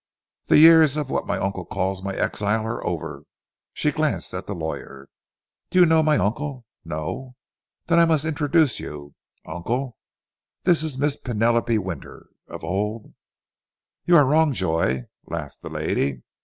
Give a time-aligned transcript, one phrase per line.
[0.45, 3.21] The years of what my uncle calls my exile are over."
[3.71, 5.07] She glanced at the lawyer.
[5.69, 6.65] "Do you know my uncle?
[6.83, 7.35] No!
[7.85, 9.13] Then I must introduce you.
[9.45, 9.97] Uncle,
[10.63, 13.13] this is Miss Penelope Winter, an old"
[14.07, 16.23] "You are wrong, Joy," laughed the lady.